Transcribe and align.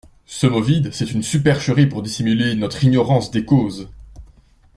Ce 0.25 0.47
mot 0.47 0.61
vide 0.63 0.89
c'est 0.93 1.11
une 1.11 1.21
supercherie 1.21 1.85
pour 1.85 2.01
dissimuler 2.01 2.55
notre 2.55 2.83
ignorance 2.83 3.29
des 3.29 3.45
causes! 3.45 3.87